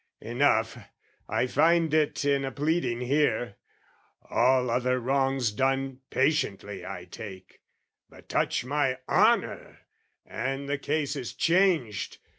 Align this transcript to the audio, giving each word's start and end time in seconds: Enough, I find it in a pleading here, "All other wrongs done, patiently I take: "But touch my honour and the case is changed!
Enough, 0.21 0.79
I 1.29 1.45
find 1.45 1.93
it 1.93 2.25
in 2.25 2.43
a 2.43 2.51
pleading 2.51 3.01
here, 3.01 3.57
"All 4.31 4.71
other 4.71 4.99
wrongs 4.99 5.51
done, 5.51 5.99
patiently 6.09 6.83
I 6.83 7.05
take: 7.05 7.59
"But 8.09 8.27
touch 8.27 8.65
my 8.65 8.97
honour 9.07 9.81
and 10.25 10.67
the 10.67 10.79
case 10.79 11.15
is 11.15 11.35
changed! 11.35 12.17